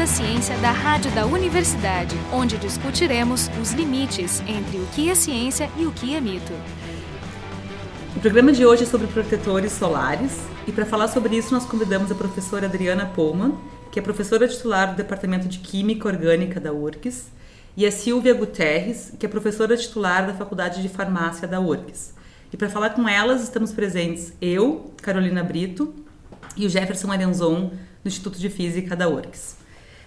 [0.00, 5.68] da Ciência da Rádio da Universidade, onde discutiremos os limites entre o que é ciência
[5.76, 6.54] e o que é mito.
[8.16, 12.10] O programa de hoje é sobre protetores solares e para falar sobre isso nós convidamos
[12.10, 13.58] a professora Adriana Pullman,
[13.92, 17.26] que é professora titular do Departamento de Química Orgânica da URGS,
[17.76, 22.14] e a Silvia Guterres, que é professora titular da Faculdade de Farmácia da URGS.
[22.50, 25.94] E para falar com elas estamos presentes eu, Carolina Brito,
[26.56, 29.59] e o Jefferson Arenzon, do Instituto de Física da URGS.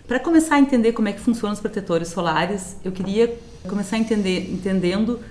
[0.07, 3.99] Para começar a entender como é que funcionam os protetores solares, eu queria começar a
[3.99, 5.21] entender, entendendo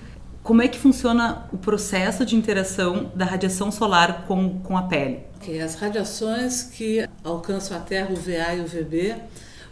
[0.41, 5.19] como é que funciona o processo de interação da radiação solar com, com a pele.
[5.37, 9.15] Okay, as radiações que alcançam a Terra, o VA e o VB,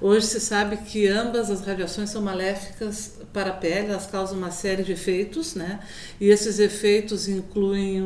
[0.02, 4.50] Hoje se sabe que ambas as radiações são maléficas para a pele, elas causam uma
[4.50, 5.80] série de efeitos, né?
[6.20, 8.02] E esses efeitos incluem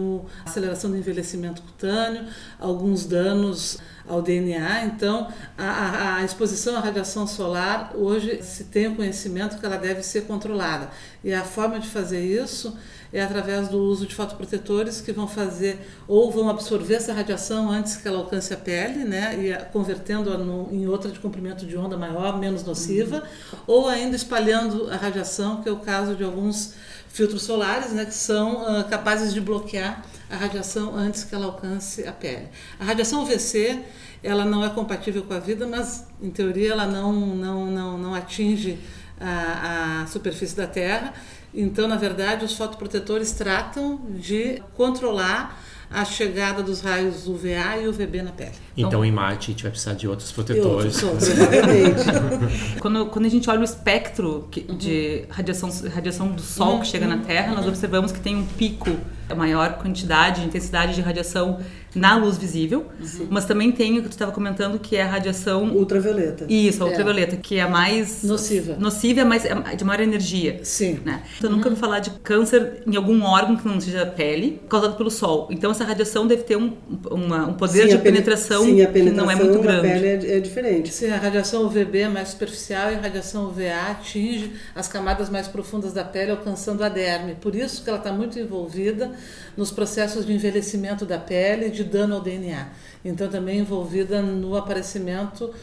[0.45, 2.25] a aceleração do envelhecimento cutâneo,
[2.59, 4.83] alguns danos ao DNA.
[4.85, 10.03] Então, a, a, exposição à radiação solar, hoje se tem o conhecimento que ela deve
[10.03, 10.89] ser controlada.
[11.23, 12.77] E a forma de fazer isso
[13.15, 17.95] é através do uso de fotoprotetores que vão fazer ou vão absorver essa radiação antes
[17.95, 20.35] que ela alcance a pele, né, e convertendo-a
[20.69, 23.59] em outra de comprimento de onda maior, menos nociva, uhum.
[23.67, 26.73] ou ainda espalhando a radiação, que é o caso de alguns
[27.07, 32.05] filtros solares, né, que são uh, capazes de bloquear a radiação antes que ela alcance
[32.05, 32.49] a pele.
[32.77, 33.79] A radiação UVC
[34.21, 38.13] ela não é compatível com a vida, mas em teoria ela não não não, não
[38.13, 38.79] atinge
[39.19, 41.13] a, a superfície da Terra
[41.55, 48.21] então, na verdade, os fotoprotetores tratam de controlar a chegada dos raios UVA e UVB
[48.21, 48.64] na pele.
[48.77, 51.01] Então, então em Marte a gente vai precisar de outros protetores.
[51.01, 52.75] Outros, provavelmente.
[52.79, 56.79] quando, quando a gente olha o espectro de radiação, radiação do Sol uhum.
[56.81, 58.91] que chega na Terra, nós observamos que tem um pico,
[59.29, 61.59] a maior quantidade, intensidade de radiação
[61.95, 63.27] na luz visível, Sim.
[63.29, 66.45] mas também tem o que tu estava comentando que é a radiação ultravioleta.
[66.49, 66.89] Isso, a é.
[66.89, 68.75] ultravioleta, que é a mais nociva.
[68.77, 70.59] Nociva, mas é de maior energia.
[70.63, 70.99] Sim.
[71.05, 71.23] Né?
[71.37, 71.55] Então uhum.
[71.55, 75.47] nunca ouvi falar de câncer em algum órgão que não seja pele, causado pelo sol.
[75.49, 76.73] Então essa radiação deve ter um,
[77.09, 79.87] uma, um poder sim, de penetração, sim, a penetração não é muito grande.
[79.87, 80.93] Pele é, é diferente.
[80.93, 85.47] Sim, a radiação UVB é mais superficial e a radiação UVA atinge as camadas mais
[85.47, 87.35] profundas da pele, alcançando a derme.
[87.35, 89.11] Por isso que ela está muito envolvida
[89.55, 92.67] nos processos de envelhecimento da pele, de dano ao DNA.
[93.03, 95.53] Então, também envolvida no aparecimento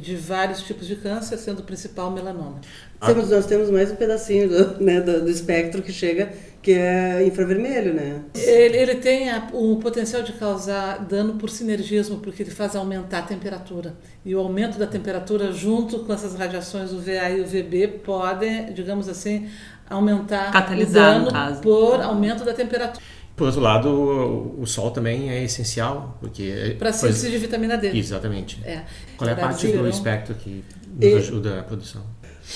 [0.00, 2.60] de vários tipos de câncer, sendo o principal melanoma.
[3.00, 3.06] Ah.
[3.06, 6.32] Temos, nós temos mais um pedacinho do, né, do, do, espectro que chega,
[6.62, 8.22] que é infravermelho, né?
[8.34, 13.18] Ele, ele tem a, o potencial de causar dano por sinergismo, porque ele faz aumentar
[13.18, 13.94] a temperatura.
[14.24, 19.48] E o aumento da temperatura, junto com essas radiações UVA e UVB, podem, digamos assim,
[19.88, 23.04] aumentar Catalisar, o dano por aumento da temperatura.
[23.36, 26.74] Por outro lado, o sol também é essencial, porque...
[26.78, 27.94] Para a síntese de vitamina D.
[27.94, 28.58] Exatamente.
[28.64, 28.80] É.
[29.18, 32.02] Qual é a parte do espectro que nos e ajuda a produção?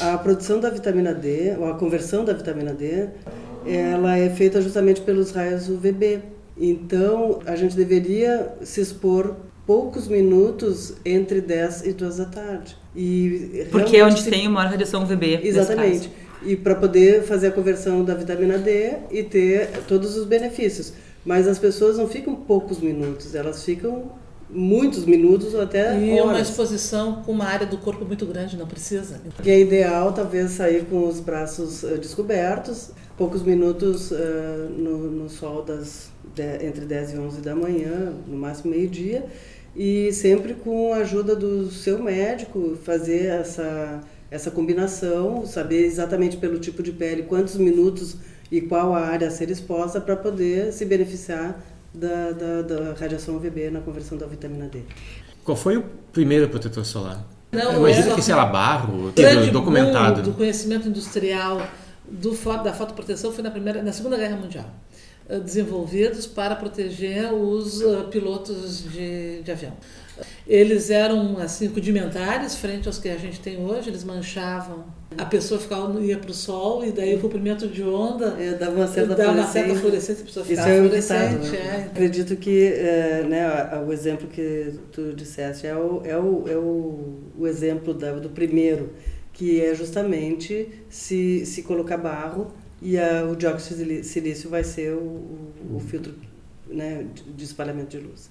[0.00, 3.08] A produção da vitamina D, ou a conversão da vitamina D,
[3.66, 6.20] ela é feita justamente pelos raios UVB.
[6.56, 9.36] Então, a gente deveria se expor
[9.66, 12.74] poucos minutos entre 10 e 2 da tarde.
[12.96, 14.30] E Porque é onde se...
[14.30, 15.40] tem a maior radiação UVB.
[15.42, 16.10] Exatamente
[16.42, 20.92] e para poder fazer a conversão da vitamina D e ter todos os benefícios.
[21.24, 24.12] Mas as pessoas não ficam poucos minutos, elas ficam
[24.52, 26.24] muitos minutos ou até e horas.
[26.24, 30.50] uma exposição com uma área do corpo muito grande não precisa que é ideal talvez
[30.50, 34.16] sair com os braços uh, descobertos poucos minutos uh,
[34.76, 39.24] no, no, sol das de, entre 10 e 11 da manhã no máximo meio dia
[39.76, 46.58] e sempre com a ajuda do seu médico fazer essa essa combinação, saber exatamente pelo
[46.58, 48.16] tipo de pele quantos minutos
[48.50, 51.60] e qual a área a ser exposta para poder se beneficiar
[51.92, 54.82] da, da, da, radiação UVB na conversão da vitamina D.
[55.44, 57.26] Qual foi o primeiro protetor solar?
[57.50, 59.12] Não, Eu imagino que era barro,
[59.52, 60.22] documentado.
[60.22, 61.60] do conhecimento industrial
[62.08, 62.30] do,
[62.62, 64.66] da fotoproteção foi na, primeira, na Segunda Guerra Mundial
[65.28, 69.72] eh, desenvolvidos para proteger os uh, pilotos de, de avião.
[70.46, 74.84] Eles eram assim rudimentares frente aos que a gente tem hoje, eles manchavam.
[75.16, 78.76] A pessoa ficava, ia para o sol e daí o comprimento de onda é, dava
[78.76, 81.56] uma certa dava uma certa fluorescência, a pessoa ficava Isso é fluorescente.
[81.56, 81.86] É.
[81.90, 87.18] Acredito que é, né, o exemplo que tu disseste é o, é o, é o,
[87.38, 88.92] o exemplo da, do primeiro,
[89.32, 94.94] que é justamente se, se colocar barro e a, o dióxido de silício vai ser
[94.94, 96.14] o, o filtro
[96.68, 97.06] né,
[97.36, 98.30] de espalhamento de luz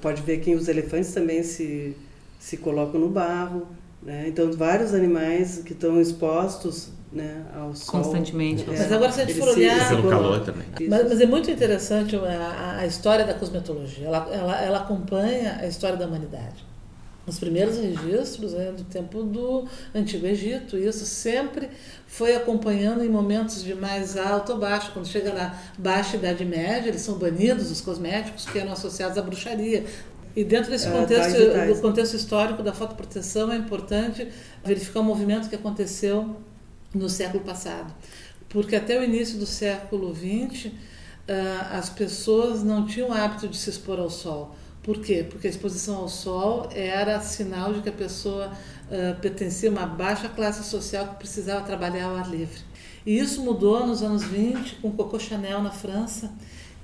[0.00, 1.96] pode ver que os elefantes também se,
[2.38, 3.66] se colocam no barro.
[4.02, 4.26] Né?
[4.28, 8.02] Então, vários animais que estão expostos né, ao sol.
[8.02, 8.64] Constantemente.
[8.64, 9.88] É, mas agora, se a gente for olhar.
[9.88, 10.66] Pelo calor também.
[10.88, 14.06] Mas, mas, é muito interessante a, a, história da cosmetologia.
[14.06, 16.64] Ela, ela, ela acompanha a história da humanidade.
[17.26, 20.76] Os primeiros registros né, do tempo do Antigo Egito.
[20.76, 21.70] Isso sempre
[22.06, 24.92] foi acompanhando em momentos de mais alto ou baixo.
[24.92, 29.22] Quando chega na baixa Idade Média, eles são banidos, os cosméticos que eram associados à
[29.22, 29.84] bruxaria.
[30.36, 34.28] E dentro desse é, contexto, do contexto histórico da fotoproteção, é importante
[34.64, 36.36] verificar o movimento que aconteceu
[36.92, 37.94] no século passado.
[38.48, 40.72] Porque até o início do século XX,
[41.28, 44.54] ah, as pessoas não tinham o hábito de se expor ao sol.
[44.84, 45.26] Por quê?
[45.28, 48.52] Porque a exposição ao sol era sinal de que a pessoa
[48.90, 52.60] uh, pertencia a uma baixa classe social que precisava trabalhar ao ar livre.
[53.06, 56.30] E isso mudou nos anos 20 com Coco Chanel na França,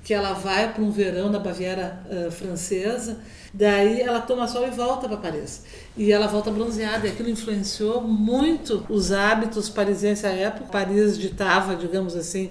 [0.03, 3.19] que ela vai para um verão na Baviera uh, francesa,
[3.53, 5.63] daí ela toma sol e volta para Paris.
[5.95, 10.71] E ela volta bronzeada, e aquilo influenciou muito os hábitos parisienses à época.
[10.71, 12.49] Paris ditava, digamos assim,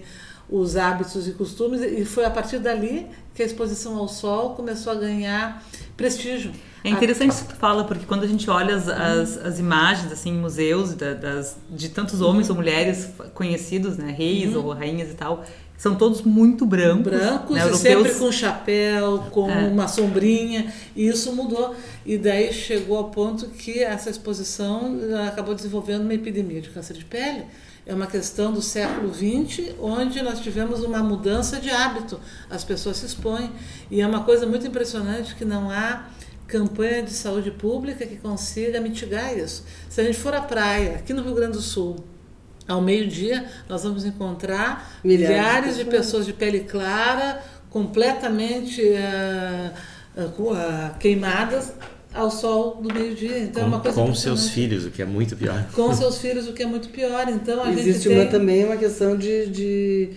[0.51, 4.93] os hábitos e costumes, e foi a partir dali que a exposição ao sol começou
[4.93, 5.63] a ganhar
[5.97, 6.51] prestígio.
[6.83, 10.11] É interessante isso que tu fala, porque quando a gente olha as, as, as imagens
[10.11, 12.57] assim, em museus da, das, de tantos homens uhum.
[12.57, 14.65] ou mulheres conhecidos, né, reis uhum.
[14.65, 15.45] ou rainhas e tal,
[15.77, 17.13] são todos muito brancos.
[17.13, 19.69] Brancos né, e sempre com chapéu, com é.
[19.69, 21.75] uma sombrinha, e isso mudou.
[22.05, 24.99] E daí chegou ao ponto que essa exposição
[25.29, 27.45] acabou desenvolvendo uma epidemia de câncer de pele
[27.91, 32.21] é uma questão do século XX, onde nós tivemos uma mudança de hábito.
[32.49, 33.51] As pessoas se expõem.
[33.91, 36.05] E é uma coisa muito impressionante que não há
[36.47, 39.65] campanha de saúde pública que consiga mitigar isso.
[39.89, 41.97] Se a gente for à praia, aqui no Rio Grande do Sul,
[42.69, 50.99] ao meio-dia, nós vamos encontrar milhares, milhares de pessoas de pele clara, completamente uh, uh,
[51.01, 51.73] queimadas,
[52.13, 53.39] ao sol do meio-dia.
[53.39, 55.67] Então com, é uma coisa com seus filhos, o que é muito pior.
[55.75, 57.29] Com seus filhos, o que é muito pior.
[57.29, 60.11] Então a existe gente uma, também uma questão de, de,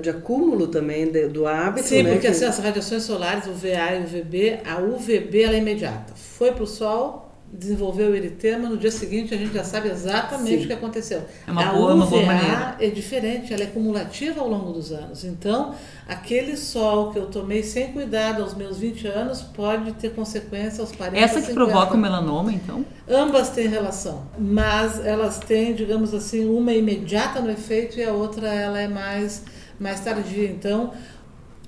[0.00, 1.86] de acúmulo também de, do hábito.
[1.86, 2.10] Sim, né?
[2.12, 2.32] porque que...
[2.32, 6.12] assim, as radiações solares, UVA e UVB, a UVB ela é imediata.
[6.14, 7.21] Foi para o sol,
[7.52, 10.64] desenvolveu o eritema, no dia seguinte a gente já sabe exatamente Sim.
[10.64, 11.22] o que aconteceu.
[11.46, 12.76] É uma a boa, UVA uma boa maneira.
[12.80, 15.22] é diferente, ela é cumulativa ao longo dos anos.
[15.22, 15.74] Então,
[16.08, 20.92] aquele sol que eu tomei sem cuidado aos meus 20 anos pode ter consequência aos
[20.92, 21.52] 40 Essa que 50.
[21.52, 22.86] provoca o melanoma, então?
[23.06, 28.48] Ambas têm relação, mas elas têm, digamos assim, uma imediata no efeito e a outra
[28.48, 29.42] ela é mais,
[29.78, 30.48] mais tardia.
[30.48, 30.92] Então,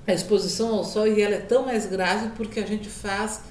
[0.07, 3.41] a exposição ao sol e ela é tão mais grave porque a gente faz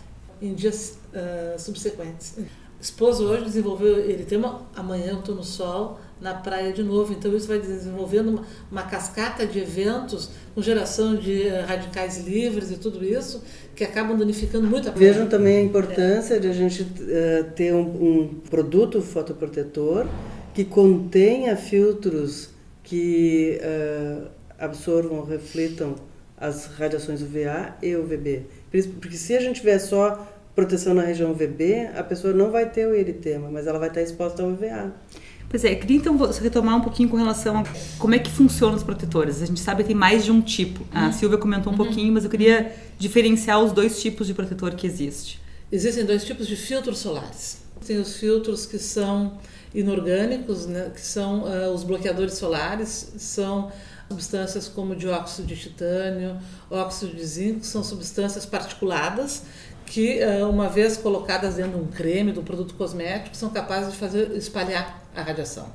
[0.43, 2.34] em dias uh, subsequentes.
[2.81, 7.12] Esposo hoje desenvolveu ele tem uma amanhã eu estou no sol na praia de novo,
[7.12, 12.70] então isso vai desenvolvendo uma, uma cascata de eventos com geração de uh, radicais livres
[12.70, 13.43] e tudo isso
[13.75, 14.93] que acabam danificando muito a.
[14.93, 16.38] Vejam também a importância é.
[16.38, 20.06] de a gente uh, ter um, um produto fotoprotetor
[20.52, 22.50] que contenha filtros
[22.84, 23.58] que
[24.58, 25.96] absorvam ou reflitam
[26.37, 28.43] as radiações UVA e UVB.
[29.00, 32.87] Porque se a gente tiver só proteção na região UVB, a pessoa não vai ter
[32.87, 34.93] o eritema, mas ela vai estar exposta ao UVA.
[35.49, 37.65] Pois é, queria então retomar um pouquinho com relação a
[37.99, 39.43] como é que funcionam os protetores.
[39.43, 40.85] A gente sabe que tem mais de um tipo.
[40.93, 41.12] A uhum.
[41.12, 41.85] Silvia comentou um uhum.
[41.85, 45.41] pouquinho, mas eu queria diferenciar os dois tipos de protetor que existe.
[45.71, 47.62] Existem dois tipos de filtros solares.
[47.87, 49.39] Tem os filtros que são
[49.75, 53.71] inorgânicos, né, que são uh, os bloqueadores solares, são
[54.09, 56.37] substâncias como dióxido de titânio,
[56.71, 59.43] óxido de zinco, são substâncias particuladas
[59.87, 63.93] que, eh, uma vez colocadas dentro de um creme, de um produto cosmético, são capazes
[63.93, 65.67] de fazer espalhar a radiação.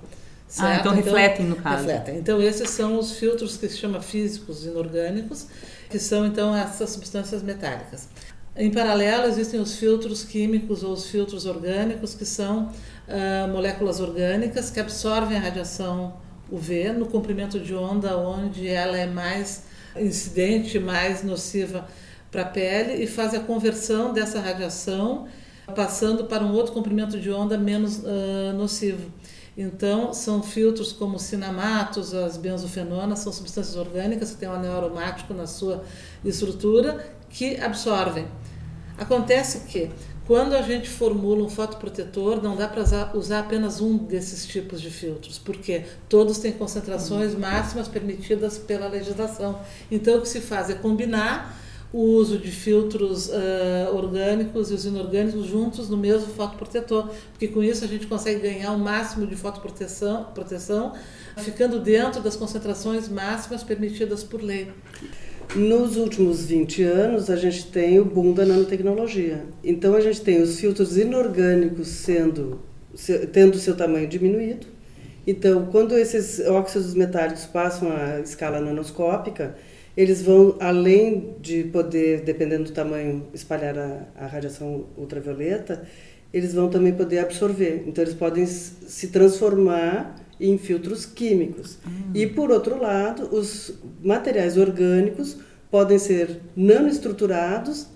[0.48, 0.68] Certo?
[0.68, 1.86] Ah, então refletem no caso.
[1.86, 2.18] Refletem.
[2.18, 5.46] Então esses são os filtros que se chama físicos inorgânicos,
[5.89, 8.08] que são então essas substâncias metálicas.
[8.56, 14.72] Em paralelo existem os filtros químicos ou os filtros orgânicos, que são uh, moléculas orgânicas
[14.72, 16.13] que absorvem a radiação
[16.51, 21.88] UV no comprimento de onda onde ela é mais incidente, mais nociva
[22.31, 25.27] para a pele e faz a conversão dessa radiação
[25.75, 29.12] passando para um outro comprimento de onda menos uh, nocivo.
[29.57, 35.33] Então, são filtros como cinamatos, as benzofenonas, são substâncias orgânicas que têm um anel aromático
[35.33, 35.83] na sua
[36.24, 38.25] estrutura que absorvem.
[38.98, 39.91] Acontece que
[40.25, 42.83] quando a gente formula um fotoprotetor, não dá para
[43.15, 49.59] usar, apenas um desses tipos de filtros, porque todos têm concentrações máximas permitidas pela legislação.
[49.89, 51.57] Então, o que se faz é combinar
[51.91, 57.63] o uso de filtros uh, orgânicos e os inorgânicos juntos no mesmo fotoprotetor, porque com
[57.63, 60.93] isso a gente consegue ganhar o máximo de fotoproteção, proteção,
[61.38, 64.67] ficando dentro das concentrações máximas permitidas por lei.
[65.55, 69.46] Nos últimos 20 anos, a gente tem o boom da nanotecnologia.
[69.63, 72.60] Então, a gente tem os filtros inorgânicos sendo,
[73.34, 74.67] tendo seu tamanho diminuído.
[75.25, 79.55] Então, quando esses óxidos metálicos passam à escala nanoscópica,
[80.00, 85.84] eles vão, além de poder, dependendo do tamanho, espalhar a, a radiação ultravioleta,
[86.34, 87.84] eles vão também poder absorver.
[87.86, 91.79] Então, eles podem se transformar em filtros químicos.
[91.86, 92.12] Uhum.
[92.13, 95.36] E, por outro lado, os materiais orgânicos
[95.70, 97.88] podem ser nanoestruturados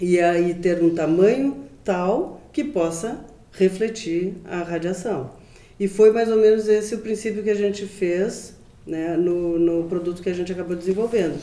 [0.00, 3.22] e aí ter um tamanho tal que possa
[3.52, 5.30] refletir a radiação.
[5.78, 8.53] E foi mais ou menos esse o princípio que a gente fez
[8.86, 11.40] né, no, no produto que a gente acabou desenvolvendo,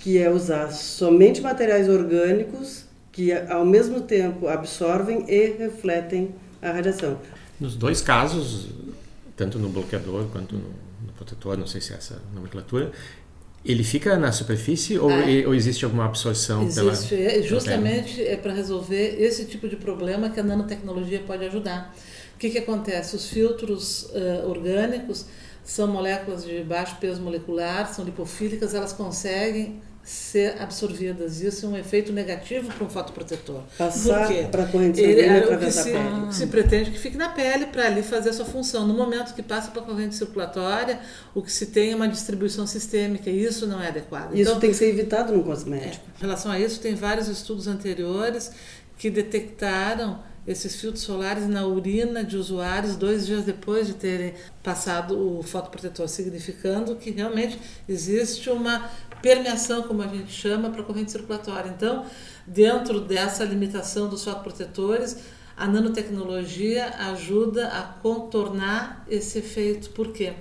[0.00, 7.18] que é usar somente materiais orgânicos que ao mesmo tempo absorvem e refletem a radiação.
[7.60, 8.68] Nos dois casos,
[9.36, 10.70] tanto no bloqueador quanto no,
[11.06, 12.90] no protetor, não sei se é essa nomenclatura,
[13.64, 16.64] ele fica na superfície ou, ah, ou existe alguma absorção?
[16.64, 21.44] Existe, pela, é, justamente é para resolver esse tipo de problema que a nanotecnologia pode
[21.44, 21.94] ajudar.
[22.34, 23.14] O que, que acontece?
[23.14, 25.26] Os filtros uh, orgânicos
[25.64, 31.40] são moléculas de baixo peso molecular, são lipofílicas, elas conseguem ser absorvidas.
[31.40, 33.60] Isso é um efeito negativo para um fotoprotetor.
[33.78, 35.98] Passar para a corrente sanguínea através da pele.
[35.98, 38.86] O que se pretende que fique na pele para ali fazer a sua função.
[38.86, 40.98] No momento que passa para a corrente circulatória,
[41.34, 44.32] o que se tem é uma distribuição sistêmica e isso não é adequado.
[44.32, 46.04] Isso então, tem que ser evitado no cosmético.
[46.14, 48.50] É, em relação a isso, tem vários estudos anteriores
[48.98, 55.38] que detectaram esses filtros solares na urina de usuários dois dias depois de terem passado
[55.38, 57.58] o fotoprotetor, significando que realmente
[57.88, 61.70] existe uma permeação, como a gente chama, para a corrente circulatória.
[61.70, 62.04] Então,
[62.46, 65.16] dentro dessa limitação dos fotoprotetores,
[65.56, 69.90] a nanotecnologia ajuda a contornar esse efeito.
[69.90, 70.34] Por quê?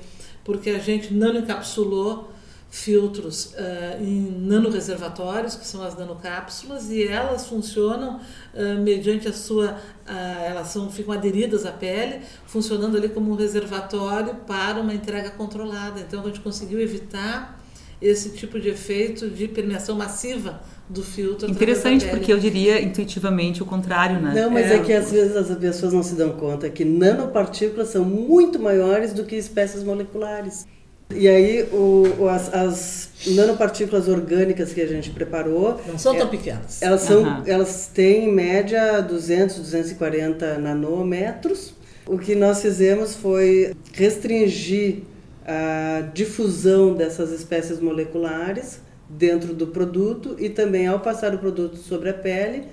[0.44, 2.32] Porque a gente nanoencapsulou
[2.72, 8.22] filtros uh, em nanoreservatórios, que são as nanocápsulas, e elas funcionam
[8.54, 9.72] uh, mediante a sua.
[10.08, 15.32] Uh, elas são, ficam aderidas à pele, funcionando ali como um reservatório para uma entrega
[15.32, 16.00] controlada.
[16.00, 17.60] Então a gente conseguiu evitar
[18.02, 21.52] esse tipo de efeito de permeação massiva do filtro.
[21.52, 24.34] Interessante, porque eu diria intuitivamente o contrário, né?
[24.34, 27.90] Não, mas é, é que às vezes as pessoas não se dão conta que nanopartículas
[27.90, 30.66] são muito maiores do que espécies moleculares.
[31.16, 35.80] E aí o, as, as, nanopartículas orgânicas que a gente preparou...
[35.88, 36.82] Não são tão é, pequenas.
[36.82, 37.44] Elas, são, uhum.
[37.46, 41.74] elas têm em média 200, 240 nanômetros.
[42.06, 45.04] O que nós fizemos foi restringir
[45.46, 52.10] a difusão dessas espécies moleculares dentro do produto e também ao passar o produto sobre
[52.10, 52.64] a pele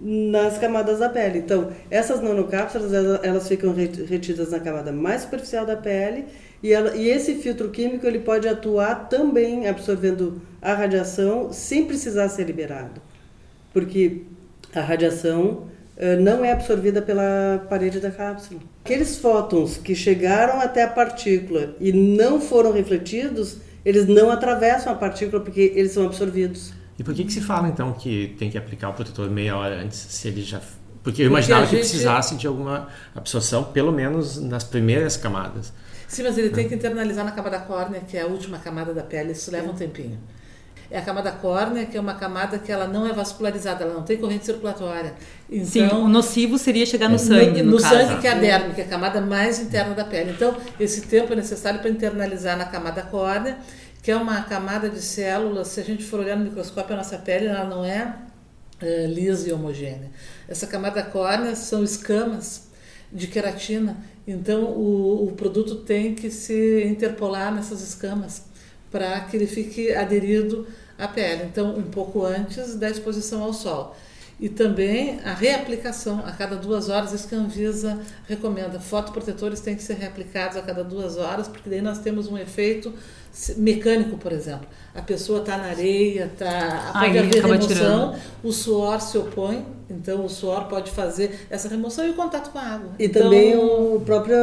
[0.00, 1.40] nas camadas da pele.
[1.40, 2.92] Então, essas nanocápsulas
[3.22, 6.24] elas, ficam retidas na camada mais superficial da pele
[6.62, 12.28] e, ela, e esse filtro químico ele pode atuar também absorvendo a radiação sem precisar
[12.28, 13.00] ser liberado,
[13.72, 14.22] porque
[14.74, 15.66] a radiação
[15.96, 18.60] uh, não é absorvida pela parede da cápsula.
[18.84, 24.96] Aqueles fótons que chegaram até a partícula e não foram refletidos, eles não atravessam a
[24.96, 26.72] partícula porque eles são absorvidos.
[27.00, 29.82] E por que, que se fala então que tem que aplicar o protetor meia hora
[29.82, 30.60] antes, se ele já
[31.02, 31.70] porque eu imaginava gente...
[31.70, 35.72] que precisasse de alguma absorção, pelo menos nas primeiras camadas.
[36.06, 39.02] Sim, mas ele tem que internalizar na camada córnea, que é a última camada da
[39.02, 40.18] pele, isso leva um tempinho.
[40.90, 44.02] É a camada córnea, que é uma camada que ela não é vascularizada, ela não
[44.02, 45.14] tem corrente circulatória.
[45.48, 47.94] Então, Sim, o nocivo seria chegar no sangue, no, no caso.
[47.94, 50.32] sangue, que é a derme, que é a camada mais interna da pele.
[50.32, 53.56] Então, esse tempo é necessário para internalizar na camada córnea,
[54.02, 57.18] que é uma camada de células, se a gente for olhar no microscópio, a nossa
[57.18, 58.16] pele ela não é,
[58.80, 60.10] é lisa e homogênea.
[60.48, 62.68] Essa camada córnea são escamas
[63.12, 63.96] de queratina.
[64.26, 68.44] Então, o, o produto tem que se interpolar nessas escamas
[68.90, 70.66] para que ele fique aderido
[70.98, 71.44] à pele.
[71.44, 73.96] Então, um pouco antes da exposição ao sol.
[74.40, 78.80] E também a reaplicação a cada duas horas, isso que a Anvisa recomenda.
[78.80, 82.90] Fotoprotetores têm que ser reaplicados a cada duas horas, porque daí nós temos um efeito
[83.58, 84.66] mecânico, por exemplo.
[84.94, 88.16] A pessoa está na areia, tá, pode haver remoção, tirando.
[88.42, 92.58] o suor se opõe, então o suor pode fazer essa remoção e o contato com
[92.58, 92.92] a água.
[92.98, 94.36] E então, também o próprio,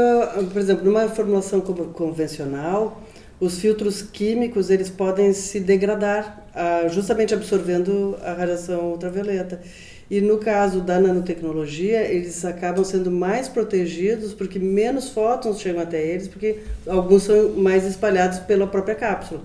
[0.52, 3.02] por exemplo, numa formulação convencional,
[3.40, 9.62] os filtros químicos eles podem se degradar, ah, justamente absorvendo a radiação ultravioleta.
[10.10, 16.02] E no caso da nanotecnologia, eles acabam sendo mais protegidos porque menos fótons chegam até
[16.02, 19.42] eles, porque alguns são mais espalhados pela própria cápsula.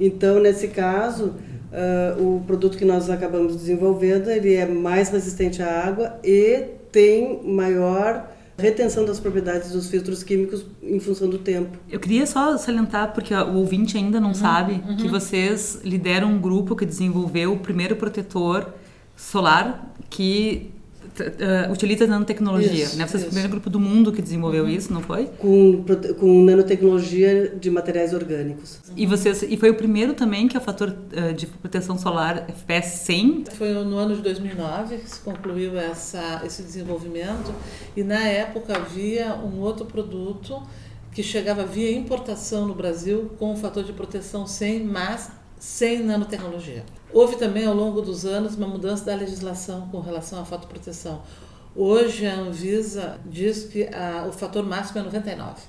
[0.00, 1.34] Então, nesse caso,
[1.72, 7.40] uh, o produto que nós acabamos desenvolvendo, ele é mais resistente à água e tem
[7.44, 8.28] maior
[8.60, 11.76] retenção das propriedades dos filtros químicos em função do tempo.
[11.90, 14.96] Eu queria só salientar, porque o ouvinte ainda não uhum, sabe, uhum.
[14.96, 18.72] que vocês lideram um grupo que desenvolveu o primeiro protetor
[19.16, 20.70] solar que
[21.18, 23.06] uh, utiliza nanotecnologia, Isso, né?
[23.06, 23.24] Vocês isso.
[23.24, 25.26] o primeiro grupo do mundo que desenvolveu isso, não foi?
[25.26, 25.84] Com,
[26.18, 28.80] com nanotecnologia de materiais orgânicos.
[28.96, 32.44] E vocês e foi o primeiro também que é o fator uh, de proteção solar
[32.48, 33.44] FPS 100.
[33.52, 37.52] Foi no ano de 2009 que se concluiu essa, esse desenvolvimento
[37.96, 40.62] e na época havia um outro produto
[41.12, 46.84] que chegava via importação no Brasil com um fator de proteção 100, mas sem nanotecnologia.
[47.12, 51.22] Houve também ao longo dos anos uma mudança da legislação com relação à fotoproteção.
[51.76, 55.62] Hoje a Anvisa diz que a, o fator máximo é 99.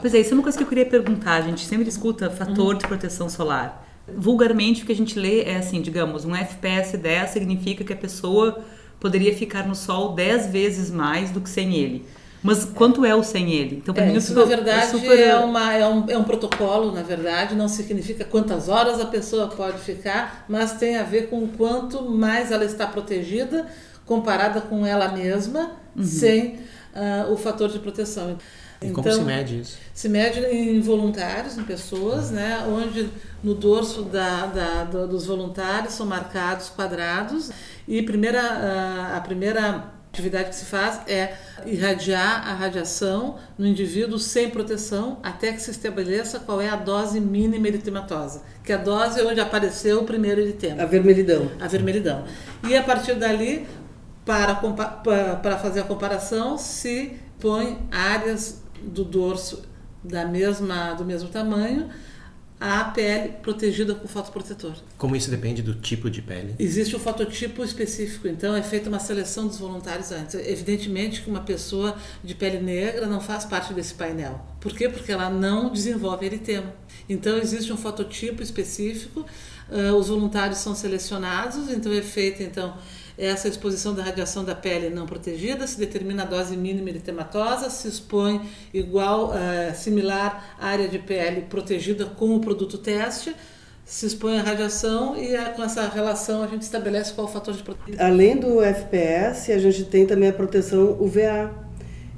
[0.00, 1.34] Pois é, isso é uma coisa que eu queria perguntar.
[1.34, 3.86] A gente sempre escuta fator de proteção solar.
[4.16, 7.96] Vulgarmente, o que a gente lê é assim, digamos, um FPS 10 significa que a
[7.96, 8.64] pessoa
[8.98, 12.06] poderia ficar no sol 10 vezes mais do que sem ele.
[12.46, 13.76] Mas quanto é o sem ele?
[13.82, 16.92] Então, para É, mim, isso na verdade super- é, uma, é, um, é um protocolo,
[16.92, 21.46] na verdade, não significa quantas horas a pessoa pode ficar, mas tem a ver com
[21.48, 23.66] quanto mais ela está protegida
[24.04, 26.04] comparada com ela mesma, Uhum.
[26.04, 26.58] sem
[26.94, 28.38] ah, o fator de proteção.
[28.80, 29.78] E como se mede isso?
[29.92, 33.08] Se mede em voluntários, em pessoas, né, onde
[33.42, 37.50] no dorso da, da- do- dos voluntários são marcados quadrados
[37.88, 41.34] e primeira, ah, a primeira atividade que se faz é
[41.66, 47.20] irradiar a radiação no indivíduo sem proteção até que se estabeleça qual é a dose
[47.20, 51.50] mínima eritematosa, que a dose é onde apareceu o primeiro eritema A vermelhidão.
[51.60, 52.24] a vermelhidão.
[52.66, 53.66] E a partir dali,
[54.24, 59.62] para, para fazer a comparação, se põe áreas do dorso
[60.02, 61.88] da mesma, do mesmo tamanho,
[62.58, 64.74] a pele protegida com fotoprotetor.
[64.96, 66.54] Como isso depende do tipo de pele?
[66.58, 70.34] Existe o fototipo específico, então é feita uma seleção dos voluntários antes.
[70.34, 74.40] Evidentemente que uma pessoa de pele negra não faz parte desse painel.
[74.60, 74.88] Por quê?
[74.88, 76.74] Porque ela não desenvolve eritema.
[77.08, 79.26] Então existe um fototipo específico,
[79.70, 82.74] ah, os voluntários são selecionados, então é feita então
[83.18, 87.88] essa exposição da radiação da pele não protegida, se determina a dose mínima eritematosa, se
[87.88, 88.42] expõe
[88.74, 93.34] igual, ah, similar à área de pele protegida com o produto teste,
[93.84, 97.54] se expõe à radiação e ah, com essa relação a gente estabelece qual o fator
[97.54, 98.04] de proteção.
[98.04, 101.50] Além do FPS, a gente tem também a proteção UVA.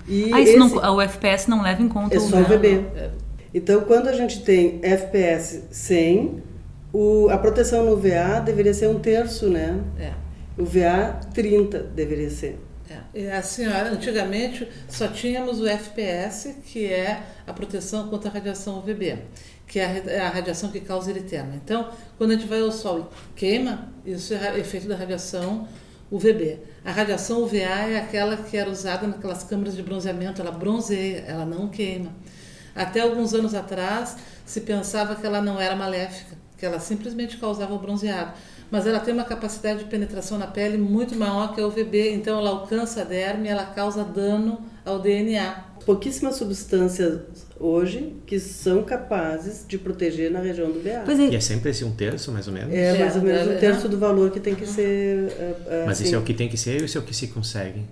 [0.08, 2.44] E Ah, isso esse não, o FPS não leva em conta é o só o
[2.44, 2.78] VB.
[2.78, 3.10] VB.
[3.54, 6.42] Então, quando a gente tem FPS 100,
[6.92, 9.78] o, a proteção no VA deveria ser um terço, né?
[9.98, 10.12] É.
[10.58, 12.58] O VA 30 deveria ser.
[13.14, 18.78] É, assim, ó, antigamente só tínhamos o FPS, que é a proteção contra a radiação
[18.78, 19.18] UVB,
[19.66, 21.54] que é a, é a radiação que causa eritema.
[21.54, 25.68] Então, quando a gente vai ao sol e queima, isso é efeito da radiação
[26.10, 26.60] UVB.
[26.84, 31.44] A radiação UVA é aquela que era usada naquelas câmeras de bronzeamento, ela bronzeia, ela
[31.44, 32.10] não queima.
[32.74, 34.16] Até alguns anos atrás,
[34.46, 38.32] se pensava que ela não era maléfica, que ela simplesmente causava o bronzeado.
[38.70, 42.38] Mas ela tem uma capacidade de penetração na pele muito maior que a UVB, então
[42.38, 45.64] ela alcança a derme e ela causa dano ao DNA.
[45.86, 47.20] Pouquíssimas substâncias
[47.58, 51.02] hoje que são capazes de proteger na região do VA.
[51.04, 52.74] Pois E é, é sempre esse um terço, mais ou menos?
[52.74, 55.32] É mais ou menos É, um é, terço do valor que tem que ser.
[55.38, 57.04] é, é, Mas assim, isso é o que tem que ser ou isso é o
[57.04, 57.84] que se consegue?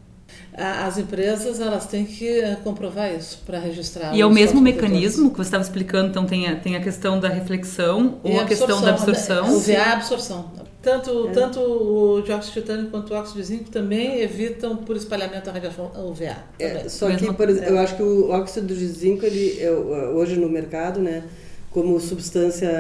[0.57, 4.14] A- As empresas elas têm que eh, comprovar isso para registrar.
[4.14, 7.20] e é o mesmo mecanismo que você estava explicando, então tem a, tem a questão
[7.20, 9.55] da reflexão E ou a questão da absorção.
[9.55, 10.51] O VA é a absorção.
[10.83, 15.51] Tanto, tanto o dióxido de titânio quanto o óxido de zinco também evitam por espalhamento
[15.51, 16.37] a radiação UVA.
[16.61, 20.37] É, só que, por exemplo, eu acho que o óxido de zinco, ele, é, hoje
[20.37, 21.25] no mercado, né,
[21.72, 22.70] como substância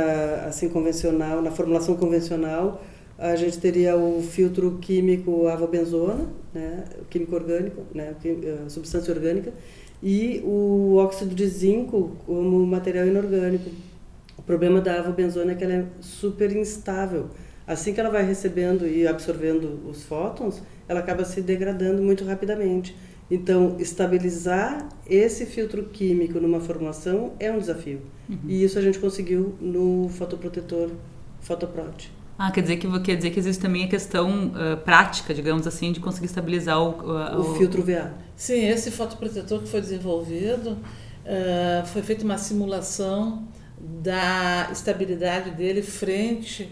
[0.46, 2.80] assim convencional, na formulação convencional,
[3.18, 9.52] a gente teria o filtro químico avobenzona, né, o químico orgânico, né, eh, substância orgânica,
[10.02, 13.70] e o óxido de zinco como material inorgânico.
[14.36, 17.30] O problema da avobenzona é que ela é super instável.
[17.66, 22.94] Assim que ela vai recebendo e absorvendo os fótons, ela acaba se degradando muito rapidamente.
[23.28, 28.00] Então, estabilizar esse filtro químico numa formulação é um desafio.
[28.46, 30.90] E isso a gente conseguiu no fotoprotetor
[31.40, 32.15] Fotoprot.
[32.38, 35.92] Ah, quer dizer que quer dizer que existe também a questão ah, prática, digamos assim,
[35.92, 38.12] de conseguir estabilizar o, ah, O filtro VA.
[38.34, 40.78] Sim, esse fotoprotetor que foi desenvolvido,
[41.24, 43.48] eh, foi feita uma simulação
[43.80, 46.70] da estabilidade dele frente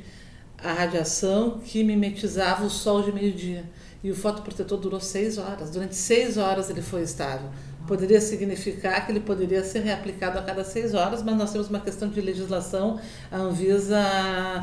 [0.57, 3.65] à radiação que mimetizava o sol de meio-dia.
[4.03, 5.71] E o fotoprotetor durou seis horas.
[5.71, 7.49] Durante seis horas ele foi estável.
[7.87, 11.81] Poderia significar que ele poderia ser reaplicado a cada seis horas, mas nós temos uma
[11.81, 12.99] questão de legislação.
[13.31, 14.01] A Anvisa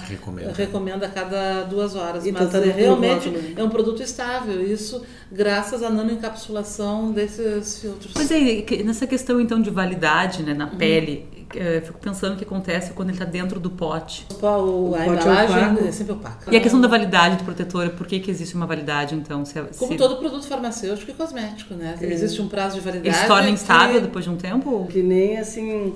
[0.10, 0.54] Recomenda.
[0.54, 2.26] recomenda a cada duas horas.
[2.32, 3.54] Mas tá no- é, realmente rótulo.
[3.56, 4.62] é um produto estável.
[4.66, 8.12] Isso graças à nanoencapsulação desses filtros.
[8.14, 10.78] Pois é, nessa questão então de validade né, na Uhum.
[10.78, 14.26] pele, é, fico pensando o que acontece quando ele está dentro do pote.
[14.42, 16.52] O, a O pote é embalagem é sempre opaca.
[16.52, 19.44] E a questão da validade do protetor, por que, que existe uma validade, então?
[19.46, 21.96] Se, Como se todo produto farmacêutico e cosmético, né?
[22.02, 23.08] Existe um prazo de validade.
[23.10, 24.88] ele se torna que- instável depois de um tempo?
[24.90, 25.94] Que nem assim,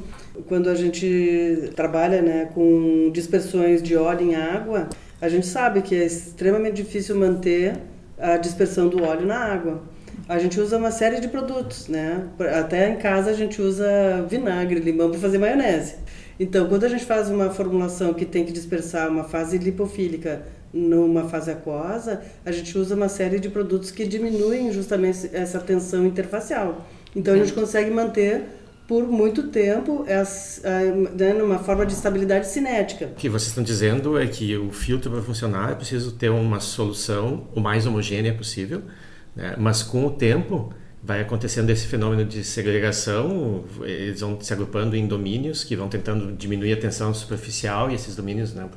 [0.47, 4.87] quando a gente trabalha né, com dispersões de óleo em água,
[5.21, 7.77] a gente sabe que é extremamente difícil manter
[8.17, 9.81] a dispersão do óleo na água.
[10.27, 12.23] A gente usa uma série de produtos, né?
[12.59, 13.85] Até em casa a gente usa
[14.27, 15.95] vinagre, limão para fazer maionese.
[16.39, 21.29] Então, quando a gente faz uma formulação que tem que dispersar uma fase lipofílica numa
[21.29, 26.85] fase aquosa, a gente usa uma série de produtos que diminuem justamente essa tensão interfacial.
[27.15, 28.43] Então, a gente consegue manter
[28.87, 30.61] por muito tempo essa,
[31.15, 33.05] né, numa forma de estabilidade cinética.
[33.07, 36.59] O que vocês estão dizendo é que o filtro para funcionar é preciso ter uma
[36.59, 38.83] solução o mais homogênea possível,
[39.35, 39.55] né?
[39.57, 40.71] mas com o tempo
[41.03, 46.31] vai acontecendo esse fenômeno de segregação, eles vão se agrupando em domínios que vão tentando
[46.33, 48.67] diminuir a tensão superficial e esses domínios né,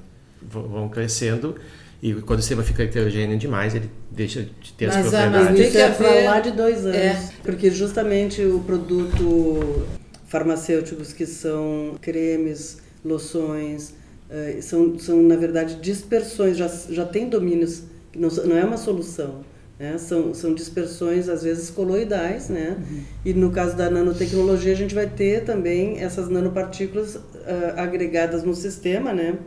[0.42, 1.56] vão crescendo
[2.02, 5.30] e quando o sistema fica heterogêneo demais, ele deixa de ter as Mas a- mas
[5.30, 5.56] propriedades.
[5.56, 6.96] tem Isso que é haver- lá de dois anos.
[6.96, 7.28] É.
[7.42, 9.86] Porque justamente o produto
[10.28, 13.94] farmacêuticos que são cremes, loções,
[14.30, 17.82] eh, são, são na verdade dispersões, já, já tem domínios,
[18.14, 19.40] não, não é uma solução.
[19.78, 19.96] Né?
[19.98, 22.76] São, são dispersões, às vezes, coloidais, né?
[23.24, 28.54] E no caso da nanotecnologia, a gente vai ter também essas nanopartículas ah, agregadas no
[28.54, 29.38] sistema, né?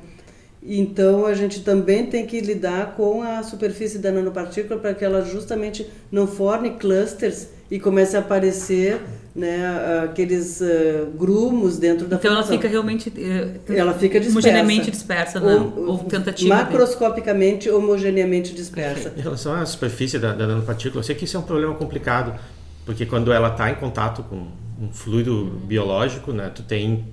[0.64, 5.22] Então a gente também tem que lidar com a superfície da nanopartícula para que ela
[5.26, 9.02] justamente não forme clusters e comece a aparecer
[9.34, 12.58] né, aqueles eh, grumos dentro da Então ela formação.
[12.58, 14.30] fica realmente eh, Ela fica dispersa.
[14.50, 15.74] homogeneamente dispersa, não?
[15.78, 16.54] Ou- Ou, tentativa.
[16.56, 19.14] de- Macroscopicamente, homogeneamente dispersa.
[19.16, 22.38] Em relação à superfície da, da nanopartícula, eu sei que isso é um problema complicado,
[22.86, 24.48] porque quando ela está em contato com
[24.82, 27.06] um fluido biológico, né, tu tem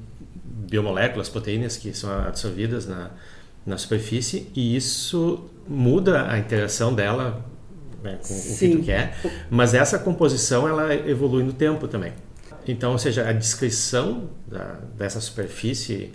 [0.44, 3.10] biomoléculas, proteínas que são absorvidas na,
[3.64, 7.44] na superfície e isso muda a interação dela
[8.02, 8.76] né, com o que Sim.
[8.78, 9.16] tu quer,
[9.50, 12.12] mas essa composição ela evolui no tempo também.
[12.66, 16.10] Então, ou seja, a descrição da, dessa superfície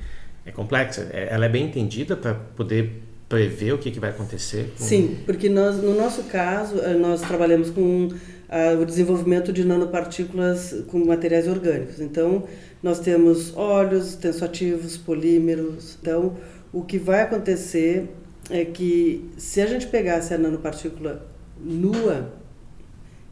[0.46, 4.72] é complexa, É- ela é bem entendida para poder prever o que, que vai acontecer.
[4.78, 8.10] com- Sim, porque nós, no nosso caso, eh, nós trabalhamos com
[8.50, 12.00] ah, o desenvolvimento de nanopartículas com materiais orgânicos.
[12.00, 12.44] Então,
[12.84, 15.98] nós temos óleos, tensoativos, polímeros.
[16.00, 16.38] Então,
[16.72, 18.10] o que vai acontecer
[18.52, 21.26] é que se a gente pegasse a nanopartícula
[21.64, 22.34] nua,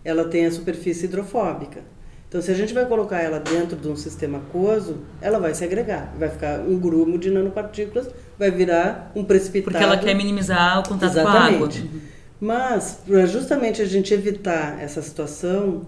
[0.03, 1.81] ela tem a superfície hidrofóbica.
[2.27, 5.65] Então, se a gente vai colocar ela dentro de um sistema aquoso, ela vai se
[5.65, 8.07] agregar, vai ficar um grumo de nanopartículas,
[8.39, 9.73] vai virar um precipitado.
[9.73, 11.67] Porque ela quer minimizar o contato com a água.
[11.67, 11.89] Exatamente.
[12.39, 15.81] Mas, para justamente a gente evitar essa situação,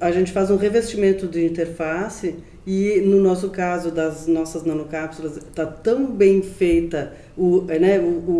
[0.00, 5.66] a gente faz um revestimento de interface e, no nosso caso das nossas nanocápsulas, está
[5.66, 8.32] tão bem feita, o, né, o, o,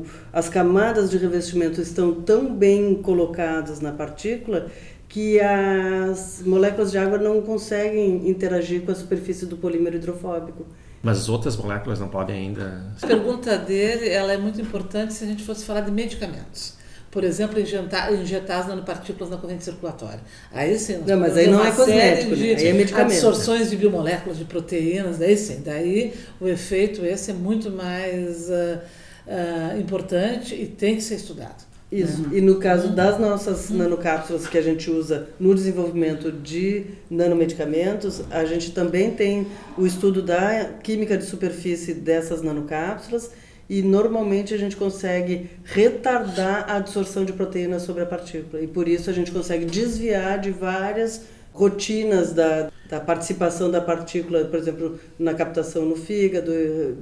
[0.00, 4.68] o- as camadas de revestimento estão tão bem colocadas na partícula
[5.08, 10.66] que as moléculas de água não conseguem interagir com a superfície do polímero hidrofóbico.
[11.02, 12.92] Mas as outras moléculas não podem ainda.
[13.00, 16.75] A pergunta dele ela é muito importante se a gente fosse falar de medicamentos.
[17.16, 20.20] Por exemplo, injetar, injetar as nanopartículas na corrente circulatória.
[20.52, 22.36] Aí sim, Não, mas aí não é cosmético, né?
[22.36, 23.14] de Aí é medicamento.
[23.14, 25.62] absorções de biomoléculas, de proteínas, daí sim.
[25.64, 28.82] Daí o efeito esse é muito mais ah,
[29.26, 31.64] ah, importante e tem que ser estudado.
[31.90, 32.28] Isso.
[32.34, 38.44] E no caso das nossas nanocápsulas que a gente usa no desenvolvimento de nanomedicamentos, a
[38.44, 39.46] gente também tem
[39.78, 43.30] o estudo da química de superfície dessas nanocápsulas
[43.68, 48.62] e normalmente a gente consegue retardar a absorção de proteínas sobre a partícula.
[48.62, 54.44] E por isso a gente consegue desviar de várias rotinas da, da participação da partícula,
[54.44, 56.52] por exemplo, na captação no fígado,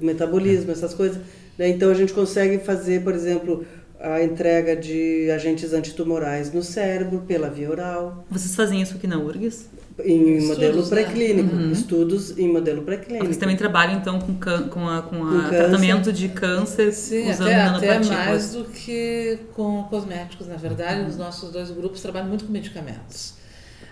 [0.01, 1.19] metabolismo, essas coisas.
[1.59, 1.69] né?
[1.69, 3.67] Então a gente consegue fazer, por exemplo,
[4.01, 9.19] a entrega de agentes antitumorais no cérebro pela via oral, Vocês fazem isso aqui na
[9.19, 9.69] URGS?
[10.03, 10.89] Em Estudos, modelo né?
[10.91, 13.27] pré-clínico, estudos em modelo pré-clínico.
[13.27, 15.57] Vocês também trabalham então com, can- com, a, com, a Com câncer.
[15.57, 18.27] tratamento de câncer Sim, usando até, até nanopartículas?
[18.27, 20.49] mais do que com cosméticos.
[20.49, 23.35] Na verdade, os nossos dois grupos trabalham muito com medicamentos.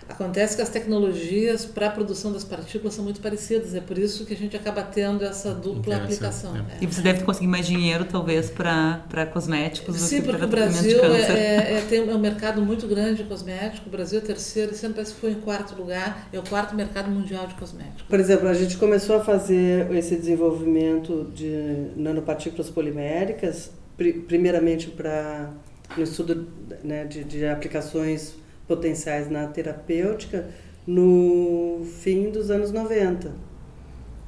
[0.09, 4.25] Acontece que as tecnologias para a produção das partículas são muito parecidas, é por isso
[4.25, 6.55] que a gente acaba tendo essa dupla aplicação.
[6.55, 6.83] é.
[6.83, 10.49] E você deve conseguir mais dinheiro, talvez, para cosméticos do Sim, que porque para o
[10.49, 11.31] tratamento Brasil de câncer.
[11.35, 13.87] é, é- é- tem um mercado muito grande de cosmético.
[13.87, 16.27] O Brasil é terceiro, ano parece que foi em quarto lugar.
[16.33, 18.03] É o quarto mercado mundial de cosméticos.
[18.07, 25.51] Por exemplo, a gente começou a fazer esse desenvolvimento de nanopartículas poliméricas, pri- primeiramente para
[25.95, 26.47] no estudo
[26.83, 28.33] né, de, de aplicações
[28.67, 30.47] potenciais na terapêutica,
[30.85, 33.31] no fim dos anos 90.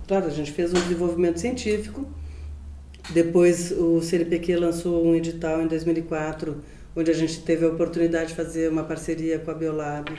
[0.08, 2.06] claro, a gente fez um desenvolvimento científico,
[3.12, 6.58] depois o CNPq lançou um edital em 2004,
[6.96, 10.12] onde a gente teve a oportunidade de fazer uma parceria com a Biolab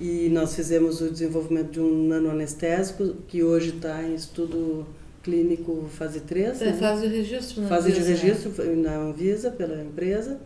[0.00, 4.86] e nós fizemos o desenvolvimento de um nanoanestésico que hoje está em estudo
[5.22, 6.62] clínico fase 3.
[6.62, 6.72] É, né?
[6.74, 8.28] fase de registro na Fase de Anvisa, né?
[8.30, 10.40] registro na Anvisa pela empresa.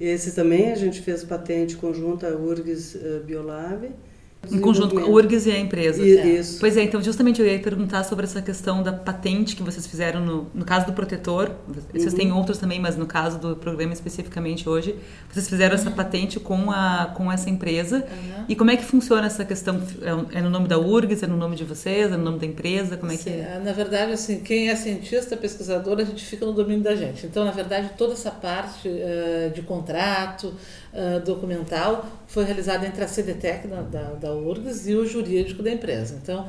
[0.00, 3.90] Esse também a gente fez patente conjunta URGS eh, Biolab.
[4.50, 5.06] Em conjunto com a.
[5.06, 6.02] URGS e a empresa.
[6.02, 6.58] Isso.
[6.60, 10.24] Pois é, então justamente eu ia perguntar sobre essa questão da patente que vocês fizeram
[10.24, 11.50] no, no caso do protetor.
[11.92, 12.18] Vocês Uhum.
[12.18, 14.96] têm outros também, mas no caso do programa especificamente hoje,
[15.30, 17.98] vocês fizeram essa patente com, a, com essa empresa.
[17.98, 18.44] Uhum.
[18.48, 19.80] E como é que funciona essa questão?
[20.32, 22.46] É, é no nome da URGS, é no nome de vocês, é no nome da
[22.46, 22.96] empresa?
[22.96, 23.56] Como é que Sim, é?
[23.56, 27.26] ah, Na verdade, assim, quem é cientista, pesquisador, a gente fica no domínio da gente.
[27.26, 30.54] Então, na verdade, toda essa parte eh, de contrato,
[30.92, 35.70] eh, documental, foi realizada entre a CDTEC da, da, da URGS e o jurídico da
[35.70, 36.18] empresa.
[36.22, 36.46] Então,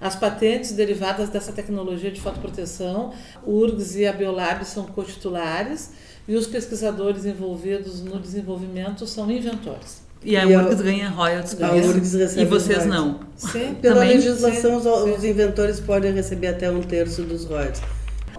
[0.00, 3.12] as patentes derivadas dessa tecnologia de fotoproteção,
[3.46, 5.92] URGS e a Biolab são cotitulares
[6.26, 10.02] e os pesquisadores envolvidos no desenvolvimento são inventores.
[10.22, 11.88] E a E a- URGS ganha royalties por A isso?
[11.90, 12.88] URGS recebe E vocês royalties.
[12.88, 13.20] não?
[13.36, 14.14] Sim, Pela Também?
[14.16, 15.12] legislação, Sim, os, sim.
[15.18, 17.82] os inventores podem receber até um terço dos royalties.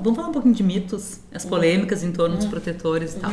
[0.01, 1.49] Vamos falar um pouquinho de mitos, as Uhum.
[1.51, 3.31] polêmicas em torno dos protetores e tal.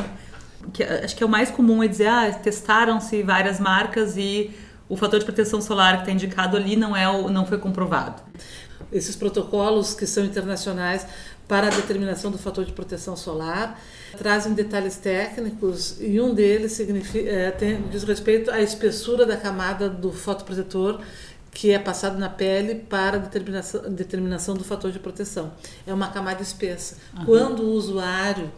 [0.71, 4.51] Que, eh, acho que é o mais comum é dizer, ah, testaram-se várias marcas e
[4.87, 8.21] o fator de proteção solar que está indicado ali não, é o, não foi comprovado.
[8.91, 11.05] esses protocolos que são internacionais
[11.47, 13.79] para a determinação do fator de proteção solar
[14.17, 20.11] trazem detalhes técnicos e um deles eh, tem, diz respeito à espessura da camada do
[20.11, 21.01] fotoprotetor
[21.51, 25.53] que é passado na pele para a determinação, determinação do fator de proteção.
[25.85, 26.97] É uma camada espessa.
[27.25, 28.51] Quando o usuário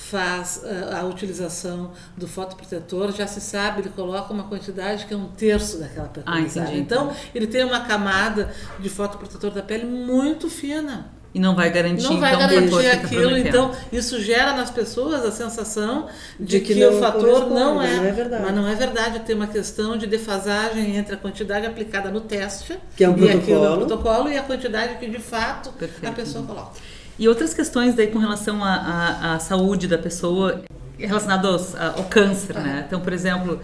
[0.00, 5.16] faz eh, a utilização do fotoprotetor, já se sabe, ele coloca uma quantidade que é
[5.16, 6.66] um terço daquela Ah, preconizada.
[6.68, 6.80] entendi.
[6.82, 11.10] então, ele tem uma camada de fotoprotetor da pele muito fina.
[11.32, 15.30] E não vai garantir, Não vai então, garantir aquilo, então isso gera nas pessoas a
[15.30, 16.08] sensação
[16.40, 18.42] de, De que que, o fator não é, não é verdade.
[18.42, 22.76] Mas não é verdade, tem uma questão de defasagem entre a quantidade aplicada no teste
[22.96, 23.72] Que é um aquilo é protocolo.
[23.74, 26.08] um protocolo e a quantidade que de fato Perfeito.
[26.08, 26.72] a pessoa coloca.
[27.20, 30.62] E outras questões daí com relação à, saúde da pessoa
[30.98, 32.84] relacionadas ao, ao câncer, né?
[32.86, 33.60] Então, por exemplo,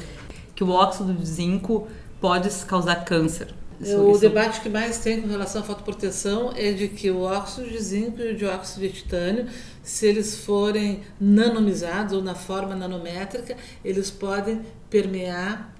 [0.54, 1.88] que o óxido de zinco
[2.20, 3.48] pode causar câncer.
[3.80, 7.22] Isso- o isso- debate que mais tem com relação à fotoproteção é de que o
[7.22, 9.46] óxido de zinco e o dióxido de titânio,
[9.82, 15.74] se eles forem nanomizados ou na forma nanométrica, eles podem permear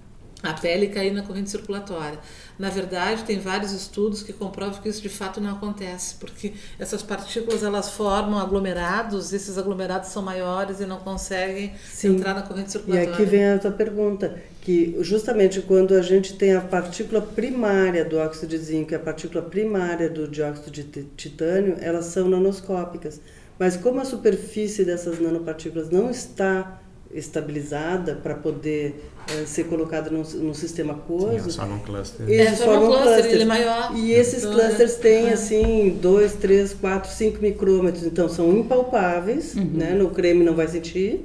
[0.51, 2.19] a pele e cair na corrente circulatória.
[2.59, 7.03] Na verdade, tem vários estudos que comprovam que isso de fato não acontece, porque essas
[7.03, 12.17] partículas elas formam aglomerados, esses aglomerados são maiores e não conseguem Sim.
[12.17, 13.13] entrar na corrente E circulatória.
[13.13, 18.17] aqui vem a tua pergunta, que justamente quando a gente tem a partícula primária do
[18.19, 23.21] óxido de zinco e a partícula primária do dióxido de ti- titânio, elas são nanoscópicas.
[23.59, 26.81] Mas como a superfície dessas nanopartículas não está
[27.13, 32.29] estabilizada para poder eh, ser colocada num, num sistema Sim, aquoso, é só num cluster.
[32.29, 33.35] eles É, forma um formam cluster, clusters.
[33.35, 33.97] ele é maior.
[33.97, 35.33] E esses Então, clusters é- têm é.
[35.33, 39.65] assim 2, 3, 4, 5 micrômetros, então são impalpáveis, Uhum.
[39.75, 39.93] né?
[39.95, 41.25] no creme não vai sentir,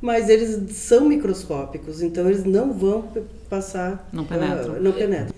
[0.00, 3.04] mas eles são microscópicos, então eles não vão
[3.50, 4.76] passar, Não penetram.
[4.76, 5.34] ah, não penetram.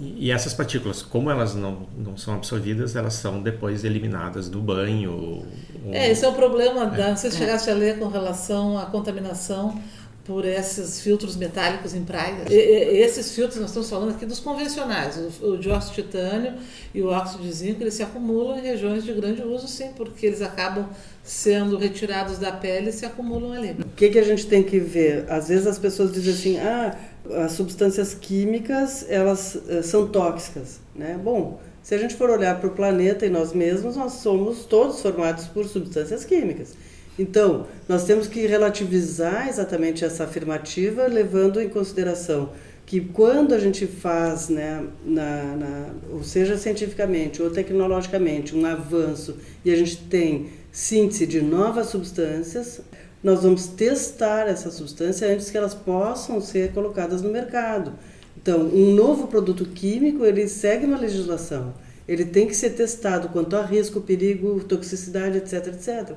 [0.00, 4.60] E, e essas partículas, como elas não, não são absorvidas, elas são depois eliminadas do
[4.60, 5.12] banho.
[5.12, 5.46] ou-
[5.92, 8.86] É, esse é o problema, da, não sei se chegasse a ler com relação à
[8.86, 9.80] contaminação
[10.24, 12.50] por esses filtros metálicos em praias.
[12.50, 16.54] E- e- esses filtros, nós estamos falando aqui dos convencionais, o, o dióxido de titânio
[16.92, 20.26] e o óxido de zinco, eles se acumulam em regiões de grande uso, sim, porque
[20.26, 20.88] eles acabam
[21.22, 23.76] sendo retirados da pele e se acumulam ali.
[23.80, 25.26] O que, que a gente tem que ver?
[25.30, 26.96] Às vezes as pessoas dizem assim, ah,
[27.34, 31.18] as substâncias químicas, elas eh, são tóxicas, né?
[31.22, 35.00] Bom, se a gente for olhar para o planeta e nós mesmos, nós somos todos
[35.00, 36.74] formados por substâncias químicas.
[37.18, 42.50] Então, nós temos que relativizar exatamente essa afirmativa, levando em consideração
[42.86, 49.36] que quando a gente faz, né, na, na, ou seja cientificamente ou tecnologicamente, um avanço
[49.64, 52.80] e a gente tem síntese de novas substâncias,
[53.26, 57.92] nós vamos testar essa substância antes que elas possam ser colocadas no mercado.
[58.40, 61.74] Então, um novo produto químico, ele segue uma legislação.
[62.06, 66.14] Ele tem que ser testado quanto a risco, perigo, toxicidade, etc, etc.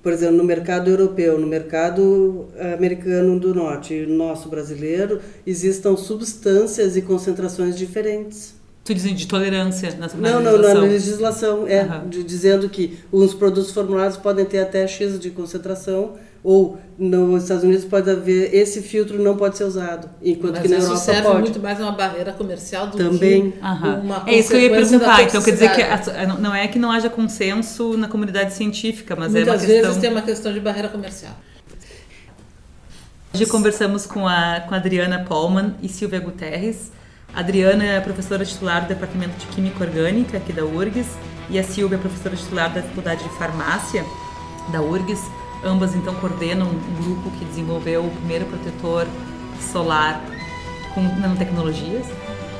[0.00, 7.02] Por exemplo, no mercado europeu, no mercado americano do norte, nosso brasileiro, existam substâncias e
[7.02, 8.54] concentrações diferentes.
[8.84, 10.82] Tu dizem de tolerância na, na Não, não, na legislação.
[10.82, 12.08] legislação é Aham.
[12.08, 16.12] de- dizendo que uns produtos formulados podem ter até X de concentração,
[16.44, 20.68] Ou nos Estados Unidos pode haver esse filtro não pode ser usado, enquanto Mas que
[20.68, 21.40] na isso Europa serve pode.
[21.40, 23.50] muito mais a uma barreira comercial do Também.
[23.52, 24.00] que Aham.
[24.00, 25.22] uma É isso que eu ia perguntar.
[25.22, 29.34] Então quer dizer que a- não é que não haja consenso na comunidade científica, mas
[29.34, 29.82] é uma Muitas questão.
[29.86, 31.32] vezes tem uma questão de barreira comercial.
[33.34, 36.92] Hoje conversamos com a, com a Adriana Paulman e Silvia Guterres.
[37.34, 41.08] A Adriana é professora titular do Departamento de Química Orgânica aqui da URGS
[41.50, 44.04] e a Silvia é professora titular da Faculdade de Farmácia
[44.70, 45.20] da URGS.
[45.64, 49.06] Ambas então coordenam um grupo que desenvolveu o primeiro protetor
[49.72, 50.20] solar
[50.92, 52.06] com nanotecnologias.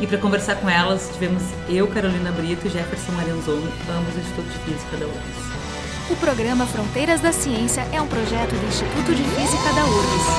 [0.01, 3.61] E para conversar com elas, tivemos eu, Carolina Brito e Jefferson Maranzon,
[3.97, 5.55] ambos do Instituto de Física da URGS.
[6.11, 10.35] O programa Fronteiras da Ciência é um projeto do Instituto de Física da URGS.